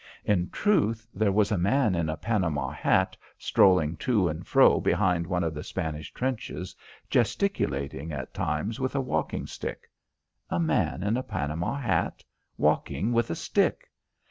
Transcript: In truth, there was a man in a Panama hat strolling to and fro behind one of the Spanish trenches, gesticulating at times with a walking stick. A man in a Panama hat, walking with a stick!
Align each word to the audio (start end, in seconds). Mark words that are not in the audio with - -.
In 0.25 0.49
truth, 0.49 1.07
there 1.13 1.31
was 1.31 1.51
a 1.51 1.59
man 1.59 1.93
in 1.93 2.09
a 2.09 2.17
Panama 2.17 2.71
hat 2.71 3.15
strolling 3.37 3.97
to 3.97 4.27
and 4.29 4.47
fro 4.47 4.79
behind 4.79 5.27
one 5.27 5.43
of 5.43 5.53
the 5.53 5.63
Spanish 5.63 6.11
trenches, 6.11 6.75
gesticulating 7.07 8.11
at 8.11 8.33
times 8.33 8.79
with 8.79 8.95
a 8.95 8.99
walking 8.99 9.45
stick. 9.45 9.87
A 10.49 10.59
man 10.59 11.03
in 11.03 11.17
a 11.17 11.23
Panama 11.23 11.75
hat, 11.75 12.23
walking 12.57 13.13
with 13.13 13.29
a 13.29 13.35
stick! 13.35 13.91